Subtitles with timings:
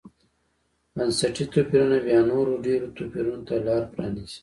[0.95, 4.37] بنسټي توپیرونه بیا نورو ډېرو توپیرونو ته لار پرانېزي.